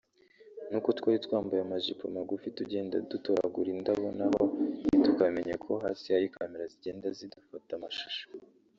[0.69, 4.41] nuko twari twambaye amajipo magufi tugenda dutoragura indabo naho
[4.87, 8.23] ntitukamenye ko hasi hari Camera zigenda zidufata amashusho